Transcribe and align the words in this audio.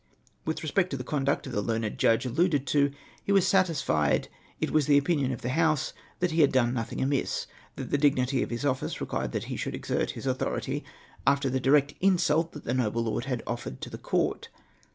AVith 0.47 0.63
respect 0.63 0.89
to 0.89 0.97
the 0.97 1.03
conduct 1.03 1.45
of 1.45 1.53
tlie 1.53 1.63
learned 1.63 1.99
judge 1.99 2.25
alluded 2.25 2.65
to, 2.65 2.91
he 3.23 3.31
Avas 3.31 3.43
satisfied 3.43 4.29
it 4.59 4.71
was 4.71 4.87
the 4.87 4.97
opinion 4.97 5.31
of 5.31 5.41
the 5.43 5.49
House 5.49 5.93
that 6.17 6.31
he 6.31 6.41
had 6.41 6.51
done 6.51 6.73
nothing 6.73 7.01
amiss— 7.01 7.45
that 7.75 7.91
tlie 7.91 7.99
dignity 8.01 8.41
of 8.41 8.49
his 8.49 8.65
office 8.65 8.99
required 8.99 9.31
that 9.31 9.43
he 9.43 9.55
should 9.55 9.75
exert 9.75 10.09
his 10.17 10.25
authority 10.25 10.83
after 11.27 11.51
the 11.51 11.59
direct 11.59 11.93
insult 12.01 12.53
that 12.53 12.63
the 12.63 12.73
noble 12.73 13.03
lord 13.03 13.25
had 13.25 13.43
offered 13.45 13.79
to 13.81 13.91
the 13.91 13.99
court 13.99 14.49